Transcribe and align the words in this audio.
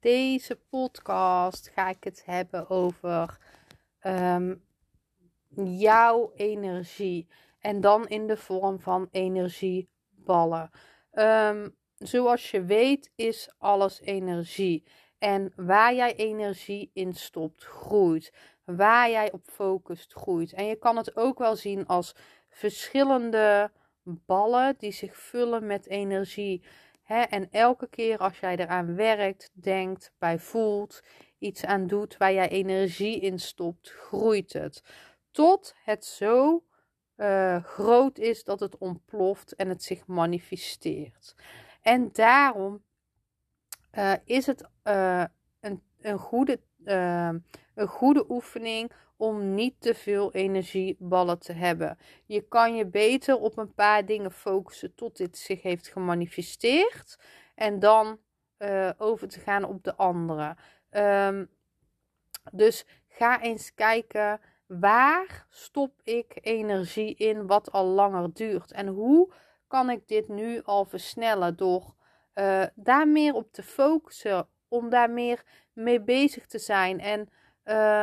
Deze 0.00 0.58
podcast 0.70 1.68
ga 1.68 1.88
ik 1.88 2.04
het 2.04 2.22
hebben 2.24 2.70
over 2.70 3.38
ehm, 3.98 4.54
jouw 5.78 6.32
energie. 6.34 7.28
En 7.60 7.80
dan 7.80 8.08
in 8.08 8.26
de 8.26 8.36
vorm 8.36 8.80
van 8.80 9.08
energieballen. 9.10 10.70
Um, 11.12 11.76
zoals 11.98 12.50
je 12.50 12.64
weet 12.64 13.12
is 13.14 13.50
alles 13.58 14.00
energie. 14.00 14.84
En 15.18 15.52
waar 15.56 15.94
jij 15.94 16.14
energie 16.14 16.90
in 16.92 17.14
stopt, 17.14 17.64
groeit. 17.64 18.32
Waar 18.64 19.10
jij 19.10 19.32
op 19.32 19.42
focust, 19.44 20.12
groeit. 20.12 20.52
En 20.52 20.64
je 20.64 20.76
kan 20.76 20.96
het 20.96 21.16
ook 21.16 21.38
wel 21.38 21.56
zien 21.56 21.86
als 21.86 22.14
verschillende 22.48 23.70
ballen 24.02 24.74
die 24.78 24.92
zich 24.92 25.16
vullen 25.16 25.66
met 25.66 25.86
energie. 25.86 26.62
En 27.06 27.50
elke 27.50 27.88
keer 27.88 28.18
als 28.18 28.40
jij 28.40 28.56
eraan 28.56 28.94
werkt, 28.94 29.50
denkt, 29.52 30.12
bij 30.18 30.38
voelt, 30.38 31.02
iets 31.38 31.64
aan 31.64 31.86
doet 31.86 32.16
waar 32.16 32.32
jij 32.32 32.48
energie 32.48 33.20
in 33.20 33.38
stopt, 33.38 33.90
groeit 33.90 34.52
het. 34.52 34.82
Tot 35.30 35.74
het 35.84 36.04
zo 36.04 36.64
uh, 37.16 37.64
groot 37.64 38.18
is 38.18 38.44
dat 38.44 38.60
het 38.60 38.78
ontploft 38.78 39.54
en 39.54 39.68
het 39.68 39.82
zich 39.82 40.06
manifesteert. 40.06 41.34
En 41.82 42.08
daarom 42.12 42.82
uh, 43.92 44.12
is 44.24 44.46
het 44.46 44.68
uh, 44.84 45.24
een, 45.60 45.82
een, 46.00 46.18
goede, 46.18 46.60
een 47.74 47.88
goede 47.88 48.24
oefening 48.28 48.92
om 49.16 49.54
niet 49.54 49.74
te 49.78 49.94
veel 49.94 50.32
energieballen 50.32 51.38
te 51.38 51.52
hebben. 51.52 51.98
Je 52.26 52.40
kan 52.40 52.76
je 52.76 52.86
beter 52.86 53.38
op 53.38 53.58
een 53.58 53.74
paar 53.74 54.06
dingen 54.06 54.32
focussen 54.32 54.94
tot 54.94 55.16
dit 55.16 55.38
zich 55.38 55.62
heeft 55.62 55.88
gemanifesteerd. 55.88 57.18
En 57.54 57.78
dan 57.78 58.18
uh, 58.58 58.90
over 58.96 59.28
te 59.28 59.40
gaan 59.40 59.64
op 59.64 59.84
de 59.84 59.96
andere. 59.96 60.56
Um, 60.90 61.48
dus 62.52 62.86
ga 63.08 63.40
eens 63.42 63.74
kijken 63.74 64.40
waar 64.66 65.46
stop 65.50 65.92
ik 66.02 66.38
energie 66.40 67.14
in 67.14 67.46
wat 67.46 67.72
al 67.72 67.84
langer 67.84 68.32
duurt. 68.32 68.72
En 68.72 68.86
hoe 68.86 69.32
kan 69.66 69.90
ik 69.90 70.08
dit 70.08 70.28
nu 70.28 70.62
al 70.62 70.84
versnellen 70.84 71.56
door 71.56 71.94
uh, 72.34 72.64
daar 72.74 73.08
meer 73.08 73.34
op 73.34 73.52
te 73.52 73.62
focussen. 73.62 74.48
Om 74.68 74.90
daar 74.90 75.10
meer 75.10 75.42
mee 75.72 76.00
bezig 76.00 76.46
te 76.46 76.58
zijn. 76.58 77.00
En 77.00 77.28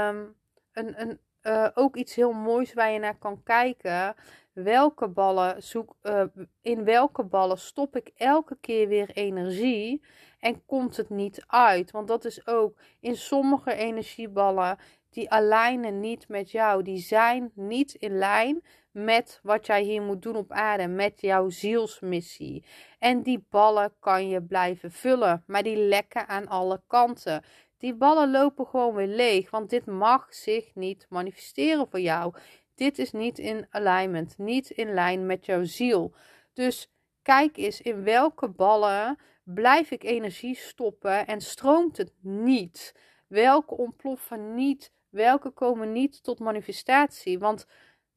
um, 0.08 0.36
een, 0.74 1.02
een, 1.02 1.20
uh, 1.44 1.68
ook 1.74 1.96
iets 1.96 2.16
heel 2.16 2.32
moois 2.32 2.74
waar 2.74 2.92
je 2.92 3.00
naar 3.00 3.18
kan 3.18 3.44
kijken. 3.44 4.16
Welke 4.54 5.08
ballen 5.08 5.64
zoek, 5.64 5.96
uh, 6.04 6.24
in 6.62 6.84
welke 6.84 7.24
ballen 7.24 7.58
stop 7.58 7.96
ik 7.96 8.12
elke 8.16 8.58
keer 8.62 8.88
weer 8.88 9.10
energie 9.10 10.02
en 10.40 10.66
komt 10.66 10.98
het 10.98 11.10
niet 11.10 11.44
uit? 11.48 11.92
Want 11.92 12.08
dat 12.08 12.26
is 12.26 12.48
ook 12.48 12.78
in 13.00 13.16
sommige 13.16 13.74
energieballen 13.74 14.78
die 15.10 15.30
alignen 15.30 16.00
niet 16.00 16.28
met 16.28 16.52
jou. 16.52 16.84
Die 16.84 17.00
zijn 17.00 17.52
niet 17.56 17.94
in 17.94 18.18
lijn 18.18 18.64
met 18.92 19.40
wat 19.44 19.66
jij 19.66 19.82
hier 19.82 20.02
moet 20.02 20.22
doen 20.22 20.36
op 20.36 20.52
aarde, 20.52 20.88
met 20.88 21.22
jouw 21.22 21.50
zielsmissie. 21.50 22.66
En 23.00 23.22
die 23.22 23.46
ballen 23.50 23.94
kan 24.00 24.30
je 24.30 24.42
blijven 24.42 24.92
vullen, 24.92 25.44
maar 25.48 25.64
die 25.64 25.78
lekken 25.78 26.28
aan 26.28 26.48
alle 26.48 26.82
kanten. 26.88 27.44
Die 27.84 27.96
ballen 27.96 28.32
lopen 28.32 28.68
gewoon 28.68 28.96
weer 28.96 29.08
leeg, 29.08 29.50
want 29.50 29.70
dit 29.70 29.86
mag 29.86 30.34
zich 30.34 30.76
niet 30.76 31.06
manifesteren 31.10 31.88
voor 31.90 32.00
jou. 32.00 32.34
Dit 32.76 33.00
is 33.00 33.12
niet 33.12 33.40
in 33.40 33.68
alignment, 33.70 34.38
niet 34.38 34.70
in 34.70 34.94
lijn 34.94 35.26
met 35.26 35.46
jouw 35.46 35.64
ziel. 35.64 36.14
Dus 36.54 36.92
kijk 37.22 37.58
eens 37.58 37.82
in 37.82 38.04
welke 38.04 38.50
ballen 38.50 39.18
blijf 39.44 39.92
ik 39.92 40.04
energie 40.04 40.56
stoppen 40.56 41.28
en 41.28 41.42
stroomt 41.42 41.98
het 41.98 42.14
niet? 42.22 42.96
Welke 43.28 43.78
ontploffen 43.78 44.54
niet? 44.56 44.92
Welke 45.10 45.50
komen 45.50 45.92
niet 45.92 46.24
tot 46.24 46.40
manifestatie? 46.40 47.40
Want 47.40 47.66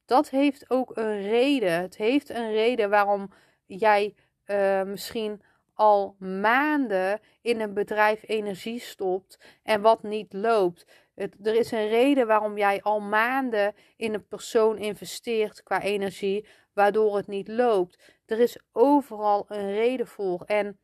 dat 0.05 0.31
heeft 0.31 0.71
ook 0.71 0.97
een 0.97 1.22
reden. 1.22 1.81
Het 1.81 1.97
heeft 1.97 2.28
een 2.28 2.53
reden 2.53 2.91
waarom 2.91 3.32
jij 3.65 4.15
uh, 4.47 4.82
misschien 4.82 5.43
al 5.76 6.16
maanden 6.19 7.20
in 7.41 7.60
een 7.60 7.75
bedrijf 7.75 8.22
energie 8.26 8.81
stopt 8.81 9.38
en 9.62 9.81
wat 9.81 10.03
niet 10.03 10.32
loopt. 10.32 10.87
Het, 11.14 11.37
er 11.42 11.54
is 11.54 11.70
een 11.70 11.88
reden 11.88 12.26
waarom 12.26 12.59
jij 12.59 12.82
al 12.82 13.00
maanden 13.00 13.75
in 13.97 14.14
een 14.14 14.26
persoon 14.26 14.78
investeert 14.78 15.62
qua 15.62 15.82
energie, 15.82 16.47
waardoor 16.72 17.16
het 17.16 17.26
niet 17.26 17.48
loopt. 17.48 17.98
Er 18.26 18.41
is 18.41 18.59
overal 18.72 19.44
een 19.48 19.72
reden 19.72 20.06
voor. 20.06 20.42
En 20.47 20.78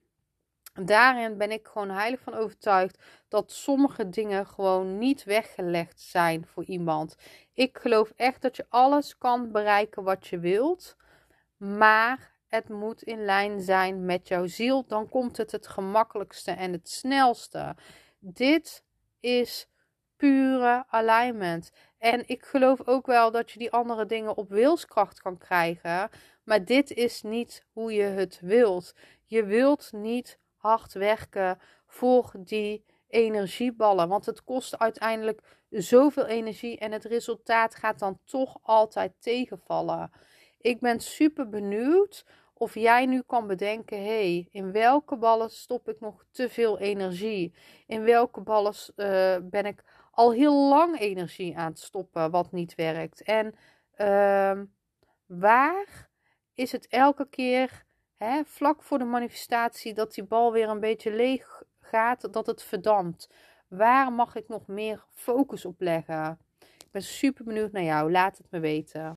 daarin 0.72 1.38
ben 1.38 1.50
ik 1.50 1.68
gewoon 1.68 1.90
heilig 1.90 2.20
van 2.20 2.34
overtuigd 2.34 3.02
dat 3.28 3.52
sommige 3.52 4.08
dingen 4.08 4.46
gewoon 4.46 4.98
niet 4.98 5.24
weggelegd 5.24 6.00
zijn 6.00 6.46
voor 6.46 6.64
iemand. 6.64 7.16
Ik 7.52 7.78
geloof 7.78 8.12
echt 8.16 8.42
dat 8.42 8.56
je 8.56 8.66
alles 8.68 9.18
kan 9.18 9.52
bereiken 9.52 10.02
wat 10.02 10.26
je 10.26 10.38
wilt, 10.38 10.96
maar 11.56 12.31
het 12.54 12.68
moet 12.68 13.02
in 13.02 13.24
lijn 13.24 13.60
zijn 13.60 14.04
met 14.04 14.28
jouw 14.28 14.46
ziel. 14.46 14.84
Dan 14.86 15.08
komt 15.08 15.36
het 15.36 15.52
het 15.52 15.66
gemakkelijkste 15.66 16.50
en 16.50 16.72
het 16.72 16.88
snelste. 16.88 17.76
Dit 18.18 18.84
is 19.20 19.68
pure 20.16 20.84
alignment. 20.88 21.70
En 21.98 22.28
ik 22.28 22.44
geloof 22.44 22.86
ook 22.86 23.06
wel 23.06 23.30
dat 23.30 23.50
je 23.50 23.58
die 23.58 23.72
andere 23.72 24.06
dingen 24.06 24.36
op 24.36 24.48
wilskracht 24.48 25.20
kan 25.20 25.38
krijgen. 25.38 26.10
Maar 26.44 26.64
dit 26.64 26.90
is 26.90 27.22
niet 27.22 27.64
hoe 27.72 27.92
je 27.92 28.02
het 28.02 28.38
wilt. 28.42 28.94
Je 29.24 29.44
wilt 29.44 29.92
niet 29.92 30.38
hard 30.56 30.92
werken 30.92 31.58
voor 31.86 32.32
die 32.38 32.84
energieballen. 33.08 34.08
Want 34.08 34.26
het 34.26 34.44
kost 34.44 34.78
uiteindelijk 34.78 35.40
zoveel 35.70 36.26
energie 36.26 36.78
en 36.78 36.92
het 36.92 37.04
resultaat 37.04 37.74
gaat 37.74 37.98
dan 37.98 38.18
toch 38.24 38.58
altijd 38.62 39.12
tegenvallen. 39.18 40.10
Ik 40.62 40.80
ben 40.80 41.00
super 41.00 41.48
benieuwd 41.48 42.24
of 42.54 42.74
jij 42.74 43.06
nu 43.06 43.22
kan 43.26 43.46
bedenken: 43.46 44.04
hey, 44.04 44.48
in 44.50 44.72
welke 44.72 45.16
ballen 45.16 45.50
stop 45.50 45.88
ik 45.88 46.00
nog 46.00 46.24
te 46.30 46.48
veel 46.48 46.78
energie? 46.78 47.54
In 47.86 48.02
welke 48.02 48.40
ballen 48.40 48.74
uh, 48.96 49.36
ben 49.42 49.66
ik 49.66 49.84
al 50.10 50.32
heel 50.32 50.68
lang 50.68 50.98
energie 50.98 51.56
aan 51.56 51.70
het 51.70 51.78
stoppen 51.78 52.30
wat 52.30 52.52
niet 52.52 52.74
werkt? 52.74 53.22
En 53.22 53.54
uh, 53.96 54.60
waar 55.26 56.10
is 56.54 56.72
het 56.72 56.86
elke 56.88 57.28
keer 57.28 57.84
hè, 58.16 58.44
vlak 58.44 58.82
voor 58.82 58.98
de 58.98 59.04
manifestatie 59.04 59.94
dat 59.94 60.14
die 60.14 60.24
bal 60.24 60.52
weer 60.52 60.68
een 60.68 60.80
beetje 60.80 61.12
leeg 61.12 61.62
gaat, 61.80 62.32
dat 62.32 62.46
het 62.46 62.62
verdampt? 62.62 63.30
Waar 63.68 64.12
mag 64.12 64.34
ik 64.34 64.48
nog 64.48 64.66
meer 64.66 65.04
focus 65.10 65.64
op 65.64 65.80
leggen? 65.80 66.38
Ik 66.60 66.90
ben 66.90 67.02
super 67.02 67.44
benieuwd 67.44 67.72
naar 67.72 67.82
jou. 67.82 68.10
Laat 68.10 68.38
het 68.38 68.50
me 68.50 68.60
weten. 68.60 69.16